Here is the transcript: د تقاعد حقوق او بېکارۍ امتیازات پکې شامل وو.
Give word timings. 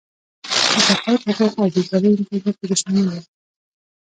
د 0.73 0.77
تقاعد 0.87 1.21
حقوق 1.27 1.53
او 1.59 1.67
بېکارۍ 1.75 2.09
امتیازات 2.17 2.55
پکې 2.59 2.75
شامل 2.81 3.05
وو. 3.09 3.21